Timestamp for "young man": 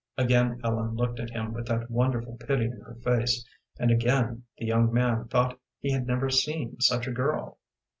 4.65-5.27